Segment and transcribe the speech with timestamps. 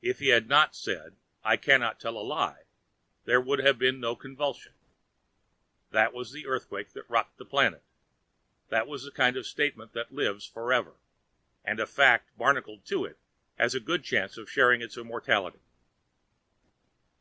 [0.00, 2.62] If he hadn't said 'I cannot tell a lie'
[3.24, 4.74] there would have been no convulsion.
[5.90, 7.82] That was the earthquake that rocked the planet.
[8.68, 10.94] That is the kind of statement that lives for ever,
[11.64, 13.18] and a fact barnacled to it
[13.56, 15.58] has a good chance to share its immortality.